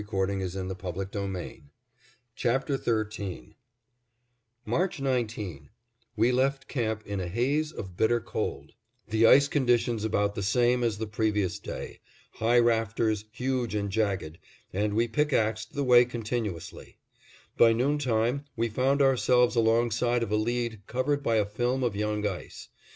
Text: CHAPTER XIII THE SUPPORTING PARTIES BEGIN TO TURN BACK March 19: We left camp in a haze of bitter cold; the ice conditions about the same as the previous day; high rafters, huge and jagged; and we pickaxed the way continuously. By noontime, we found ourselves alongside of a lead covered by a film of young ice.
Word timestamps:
CHAPTER 0.01 0.39
XIII 0.47 0.63
THE 0.63 0.69
SUPPORTING 0.69 1.69
PARTIES 2.35 2.79
BEGIN 2.79 2.79
TO 2.79 3.05
TURN 3.05 3.45
BACK 3.45 3.55
March 4.65 4.99
19: 4.99 5.69
We 6.15 6.31
left 6.31 6.67
camp 6.67 7.05
in 7.05 7.19
a 7.19 7.27
haze 7.27 7.71
of 7.71 7.95
bitter 7.95 8.19
cold; 8.19 8.71
the 9.09 9.27
ice 9.27 9.47
conditions 9.47 10.03
about 10.03 10.33
the 10.33 10.41
same 10.41 10.83
as 10.83 10.97
the 10.97 11.05
previous 11.05 11.59
day; 11.59 11.99
high 12.31 12.57
rafters, 12.57 13.25
huge 13.31 13.75
and 13.75 13.91
jagged; 13.91 14.39
and 14.73 14.95
we 14.95 15.07
pickaxed 15.07 15.75
the 15.75 15.83
way 15.83 16.03
continuously. 16.05 16.97
By 17.55 17.71
noontime, 17.71 18.45
we 18.55 18.69
found 18.69 19.03
ourselves 19.03 19.55
alongside 19.55 20.23
of 20.23 20.31
a 20.31 20.35
lead 20.35 20.81
covered 20.87 21.21
by 21.21 21.35
a 21.35 21.45
film 21.45 21.83
of 21.83 21.95
young 21.95 22.25
ice. 22.25 22.69